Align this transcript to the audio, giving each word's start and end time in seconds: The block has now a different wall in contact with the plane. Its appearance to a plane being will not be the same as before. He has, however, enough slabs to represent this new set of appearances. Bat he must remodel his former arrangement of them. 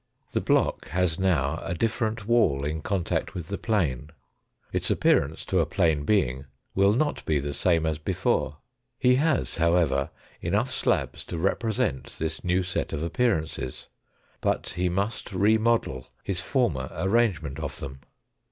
The 0.31 0.41
block 0.41 0.87
has 0.87 1.19
now 1.19 1.61
a 1.63 1.75
different 1.75 2.25
wall 2.27 2.65
in 2.65 2.81
contact 2.81 3.35
with 3.35 3.49
the 3.49 3.57
plane. 3.59 4.09
Its 4.73 4.89
appearance 4.89 5.45
to 5.45 5.59
a 5.59 5.67
plane 5.67 6.05
being 6.05 6.45
will 6.73 6.93
not 6.93 7.23
be 7.23 7.37
the 7.37 7.53
same 7.53 7.85
as 7.85 7.99
before. 7.99 8.57
He 8.97 9.13
has, 9.21 9.57
however, 9.57 10.09
enough 10.41 10.73
slabs 10.73 11.23
to 11.25 11.37
represent 11.37 12.15
this 12.17 12.43
new 12.43 12.63
set 12.63 12.93
of 12.93 13.03
appearances. 13.03 13.89
Bat 14.41 14.69
he 14.69 14.89
must 14.89 15.31
remodel 15.33 16.07
his 16.23 16.41
former 16.41 16.89
arrangement 16.93 17.59
of 17.59 17.79
them. 17.79 17.99